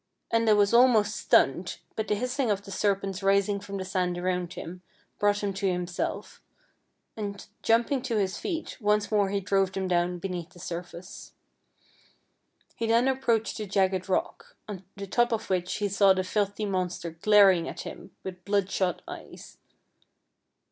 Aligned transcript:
Enda 0.33 0.57
was 0.57 0.73
almost 0.73 1.15
stunned, 1.15 1.77
but 1.95 2.07
the 2.07 2.15
hissing 2.15 2.49
of 2.49 2.63
the 2.63 2.71
serpents 2.71 3.21
rising 3.21 3.59
from 3.59 3.77
the 3.77 3.85
sand 3.85 4.17
around 4.17 4.53
him 4.53 4.81
brought 5.19 5.43
him 5.43 5.53
to 5.53 5.71
himself, 5.71 6.41
and, 7.15 7.45
jumping 7.61 8.01
to 8.01 8.17
his 8.17 8.39
feet, 8.39 8.79
once 8.81 9.11
more 9.11 9.29
he 9.29 9.39
drove 9.39 9.71
them 9.73 9.87
down 9.87 10.17
beneath 10.17 10.49
the 10.53 10.59
surface. 10.59 11.33
He 12.75 12.87
then 12.87 13.07
approached 13.07 13.57
the 13.59 13.67
jagged 13.67 14.09
rock, 14.09 14.55
on 14.67 14.83
the 14.95 15.05
top 15.05 15.31
of 15.31 15.51
which 15.51 15.75
he 15.75 15.87
saw 15.87 16.13
the 16.13 16.23
filthy 16.23 16.65
monster 16.65 17.11
glaring 17.11 17.69
at 17.69 17.81
him 17.81 18.09
with 18.23 18.43
bloodshot 18.43 19.03
eyes. 19.07 19.59